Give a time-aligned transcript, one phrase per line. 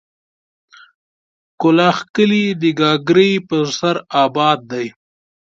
[1.61, 4.87] کلاخ کلي د گاگرې په سر اباد دی.